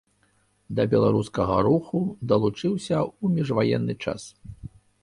Да 0.79 0.85
беларускага 0.93 1.57
руху 1.69 2.01
далучыўся 2.33 2.97
ў 3.03 3.25
міжваенны 3.39 3.93
час. 4.07 4.21